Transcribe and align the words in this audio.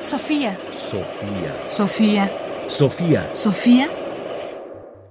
Sofía. 0.00 0.58
Sofía. 0.72 1.68
Sofía. 1.68 2.32
Sofía. 2.68 3.30
Sofía. 3.34 3.88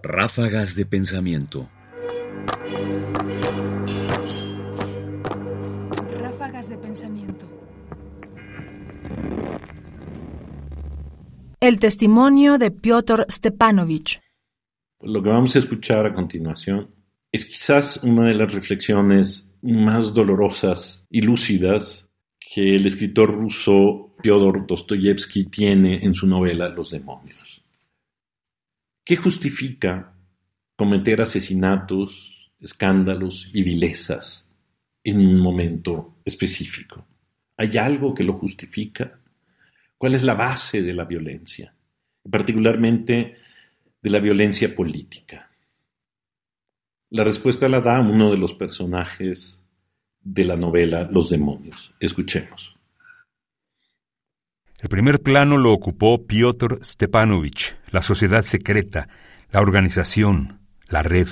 Ráfagas 0.02 0.76
de 0.76 0.88
pensamiento. 0.88 1.70
Ráfagas 6.20 6.70
de 6.70 6.78
pensamiento. 6.78 7.46
El 11.60 11.80
testimonio 11.80 12.58
de 12.58 12.72
Piotr 12.72 13.28
Stepanovich. 13.30 14.20
Lo 15.02 15.22
que 15.22 15.30
vamos 15.30 15.56
a 15.56 15.60
escuchar 15.60 16.08
a 16.08 16.16
continuación 16.16 16.96
es 17.32 17.46
quizás 17.46 18.04
una 18.04 18.28
de 18.28 18.34
las 18.34 18.52
reflexiones 18.52 19.56
más 19.62 20.16
dolorosas 20.16 21.06
y 21.12 21.22
lúcidas 21.22 22.09
que 22.52 22.76
el 22.76 22.88
escritor 22.88 23.32
ruso 23.32 24.16
Fyodor 24.24 24.66
Dostoyevsky 24.66 25.46
tiene 25.46 26.04
en 26.04 26.16
su 26.16 26.26
novela 26.26 26.68
Los 26.70 26.90
demonios. 26.90 27.62
¿Qué 29.06 29.16
justifica 29.16 30.16
cometer 30.76 31.22
asesinatos, 31.22 32.52
escándalos 32.60 33.52
y 33.54 33.62
vilezas 33.62 34.50
en 35.04 35.20
un 35.20 35.40
momento 35.40 36.16
específico? 36.26 37.06
¿Hay 37.56 37.78
algo 37.78 38.16
que 38.16 38.24
lo 38.24 38.34
justifica? 38.34 39.20
¿Cuál 39.96 40.16
es 40.16 40.24
la 40.24 40.34
base 40.34 40.82
de 40.82 40.94
la 40.94 41.06
violencia? 41.06 41.72
Particularmente 42.32 43.36
de 44.02 44.10
la 44.10 44.20
violencia 44.20 44.74
política. 44.74 45.52
La 47.12 47.24
respuesta 47.24 47.70
la 47.70 47.80
da 47.80 48.00
uno 48.00 48.32
de 48.32 48.38
los 48.38 48.54
personajes 48.56 49.59
de 50.34 50.44
la 50.46 50.56
novela 50.56 51.08
Los 51.12 51.30
demonios. 51.30 51.92
Escuchemos. 52.00 52.76
El 54.80 54.90
primer 54.90 55.22
plano 55.22 55.58
lo 55.58 55.74
ocupó 55.74 56.26
Piotr 56.26 56.80
Stepanovich, 56.84 57.76
la 57.92 58.02
sociedad 58.02 58.44
secreta, 58.44 59.10
la 59.52 59.60
organización, 59.60 60.60
la 60.88 61.04
red. 61.04 61.28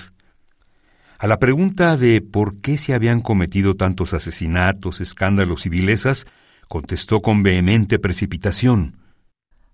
A 1.20 1.28
la 1.28 1.40
pregunta 1.40 1.96
de 1.96 2.22
por 2.22 2.60
qué 2.60 2.78
se 2.78 2.94
habían 2.94 3.22
cometido 3.22 3.76
tantos 3.76 4.14
asesinatos, 4.14 5.00
escándalos 5.00 5.66
y 5.66 5.70
vilezas, 5.70 6.28
contestó 6.68 7.22
con 7.22 7.42
vehemente 7.42 8.00
precipitación. 8.00 8.98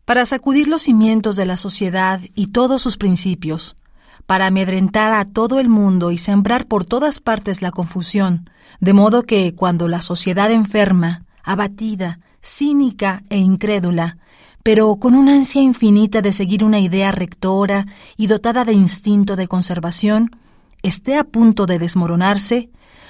Para 0.06 0.26
sacudir 0.26 0.68
los 0.68 0.84
cimientos 0.84 1.36
de 1.36 1.46
la 1.46 1.58
sociedad 1.58 2.20
y 2.36 2.48
todos 2.48 2.82
sus 2.82 2.98
principios, 2.98 3.76
para 4.26 4.48
amedrentar 4.48 5.14
a 5.14 5.26
todo 5.26 5.60
el 5.60 5.70
mundo 5.70 6.12
y 6.12 6.18
sembrar 6.18 6.66
por 6.66 6.86
todas 6.86 7.20
partes 7.20 7.62
la 7.62 7.72
confusión, 7.72 8.50
de 8.80 8.94
modo 8.94 9.24
que 9.24 9.54
cuando 9.54 9.88
la 9.88 10.02
sociedad 10.02 10.52
enferma, 10.52 11.26
abatida, 11.44 12.20
cínica 12.42 13.24
e 13.30 13.38
incrédula, 13.38 14.18
pero 14.64 14.96
con 14.96 15.14
una 15.14 15.34
ansia 15.34 15.62
infinita 15.62 16.22
de 16.22 16.32
seguir 16.32 16.64
una 16.64 16.80
idea 16.80 17.12
rectora 17.12 17.86
y 18.16 18.28
dotada 18.28 18.64
de 18.64 18.74
instinto 18.74 19.36
de 19.36 19.48
conservación, 19.48 20.30
esté 20.84 21.18
a 21.18 21.26
punto 21.26 21.66
de 21.66 21.80
desmoronarse, 21.80 22.70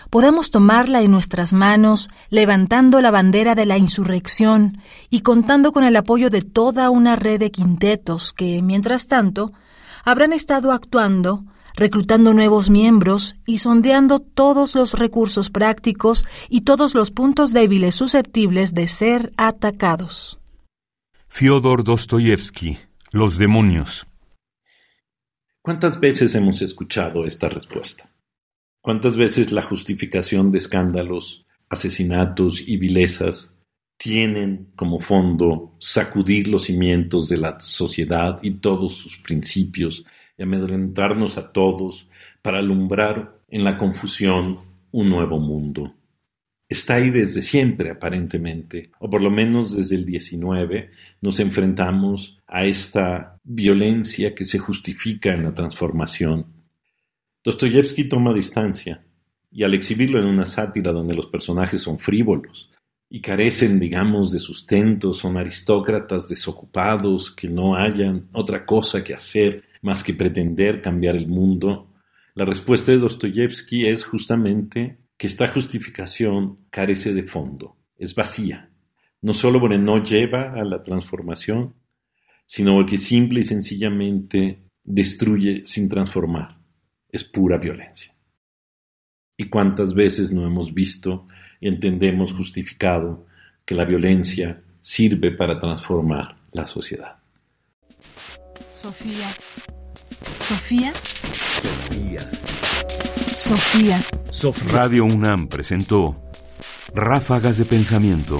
podamos 0.09 0.51
tomarla 0.51 1.01
en 1.01 1.11
nuestras 1.11 1.53
manos, 1.53 2.09
levantando 2.29 3.01
la 3.01 3.11
bandera 3.11 3.55
de 3.55 3.65
la 3.65 3.77
insurrección 3.77 4.79
y 5.09 5.21
contando 5.21 5.71
con 5.71 5.83
el 5.83 5.95
apoyo 5.95 6.29
de 6.29 6.41
toda 6.41 6.89
una 6.89 7.15
red 7.15 7.39
de 7.39 7.51
quintetos 7.51 8.33
que, 8.33 8.61
mientras 8.61 9.07
tanto, 9.07 9.51
habrán 10.03 10.33
estado 10.33 10.71
actuando, 10.71 11.45
reclutando 11.75 12.33
nuevos 12.33 12.69
miembros 12.69 13.35
y 13.45 13.59
sondeando 13.59 14.19
todos 14.19 14.75
los 14.75 14.93
recursos 14.93 15.49
prácticos 15.49 16.25
y 16.49 16.61
todos 16.61 16.93
los 16.93 17.11
puntos 17.11 17.53
débiles 17.53 17.95
susceptibles 17.95 18.73
de 18.73 18.87
ser 18.87 19.31
atacados. 19.37 20.39
Fyodor 21.27 21.83
Dostoyevsky, 21.83 22.77
Los 23.11 23.37
demonios. 23.37 24.05
¿Cuántas 25.61 25.99
veces 25.99 26.35
hemos 26.35 26.61
escuchado 26.61 27.25
esta 27.25 27.47
respuesta? 27.47 28.11
¿Cuántas 28.81 29.15
veces 29.15 29.51
la 29.51 29.61
justificación 29.61 30.51
de 30.51 30.57
escándalos, 30.57 31.45
asesinatos 31.69 32.61
y 32.67 32.77
vilezas 32.77 33.52
tienen 34.03 34.67
como 34.75 34.99
fondo 34.99 35.77
sacudir 35.79 36.49
los 36.49 36.65
cimientos 36.65 37.29
de 37.29 37.37
la 37.37 37.57
sociedad 37.61 38.37
y 38.43 38.55
todos 38.55 38.95
sus 38.95 39.17
principios 39.19 40.05
y 40.37 40.43
amedrentarnos 40.43 41.37
a 41.37 41.53
todos 41.53 42.09
para 42.41 42.59
alumbrar 42.59 43.39
en 43.47 43.63
la 43.63 43.77
confusión 43.77 44.57
un 44.91 45.09
nuevo 45.09 45.39
mundo. 45.39 45.95
Está 46.67 46.95
ahí 46.95 47.11
desde 47.11 47.41
siempre, 47.41 47.91
aparentemente, 47.91 48.91
o 48.99 49.09
por 49.09 49.21
lo 49.21 49.31
menos 49.31 49.73
desde 49.73 49.95
el 49.95 50.03
19, 50.03 50.89
nos 51.21 51.39
enfrentamos 51.39 52.41
a 52.45 52.65
esta 52.65 53.39
violencia 53.45 54.35
que 54.35 54.43
se 54.43 54.59
justifica 54.59 55.33
en 55.33 55.43
la 55.43 55.53
transformación. 55.53 56.47
Dostoyevsky 57.41 58.09
toma 58.09 58.33
distancia, 58.33 59.01
y 59.49 59.63
al 59.63 59.73
exhibirlo 59.73 60.19
en 60.19 60.25
una 60.25 60.45
sátira 60.45 60.91
donde 60.91 61.13
los 61.13 61.27
personajes 61.27 61.81
son 61.81 61.99
frívolos, 61.99 62.69
y 63.15 63.21
carecen, 63.21 63.79
digamos, 63.79 64.31
de 64.31 64.39
sustento, 64.39 65.13
son 65.13 65.37
aristócratas 65.37 66.27
desocupados 66.27 67.29
que 67.29 67.47
no 67.47 67.75
hayan 67.75 68.27
otra 68.31 68.65
cosa 68.65 69.03
que 69.03 69.13
hacer 69.13 69.61
más 69.83 70.03
que 70.03 70.15
pretender 70.15 70.81
cambiar 70.81 71.15
el 71.15 71.27
mundo, 71.27 71.93
la 72.33 72.43
respuesta 72.43 72.91
de 72.91 72.97
Dostoyevsky 72.97 73.85
es 73.85 74.03
justamente 74.03 74.97
que 75.15 75.27
esta 75.27 75.47
justificación 75.47 76.57
carece 76.71 77.13
de 77.13 77.21
fondo, 77.21 77.77
es 77.99 78.15
vacía, 78.15 78.71
no 79.21 79.33
solo 79.33 79.59
porque 79.59 79.77
no 79.77 80.03
lleva 80.03 80.53
a 80.53 80.63
la 80.63 80.81
transformación, 80.81 81.75
sino 82.47 82.73
porque 82.73 82.97
simple 82.97 83.41
y 83.41 83.43
sencillamente 83.43 84.63
destruye 84.83 85.61
sin 85.67 85.87
transformar, 85.87 86.57
es 87.09 87.23
pura 87.23 87.59
violencia. 87.59 88.15
¿Y 89.37 89.49
cuántas 89.49 89.93
veces 89.93 90.31
no 90.31 90.47
hemos 90.47 90.73
visto 90.73 91.27
entendemos 91.67 92.33
justificado 92.33 93.25
que 93.65 93.75
la 93.75 93.85
violencia 93.85 94.61
sirve 94.81 95.31
para 95.31 95.59
transformar 95.59 96.35
la 96.51 96.67
sociedad. 96.67 97.15
Sofía. 98.73 99.29
Sofía. 100.39 100.93
Sofía. 103.33 104.01
Sofía. 104.31 104.73
Radio 104.73 105.05
UNAM 105.05 105.47
presentó 105.47 106.21
Ráfagas 106.93 107.57
de 107.57 107.63
Pensamiento. 107.65 108.39